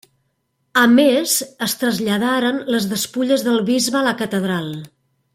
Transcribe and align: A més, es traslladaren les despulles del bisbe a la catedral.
A 0.83 0.85
més, 0.99 1.33
es 1.65 1.75
traslladaren 1.83 2.57
les 2.75 2.87
despulles 2.93 3.43
del 3.49 3.61
bisbe 3.71 3.99
a 4.03 4.05
la 4.07 4.15
catedral. 4.23 4.73